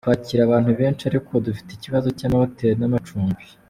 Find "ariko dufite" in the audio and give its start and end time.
1.09-1.69